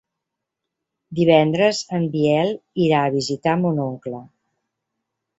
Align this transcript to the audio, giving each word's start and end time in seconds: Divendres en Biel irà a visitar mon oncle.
Divendres 1.17 1.81
en 1.97 2.07
Biel 2.15 2.49
irà 2.85 3.01
a 3.05 3.11
visitar 3.17 3.53
mon 3.65 3.83
oncle. 3.85 4.23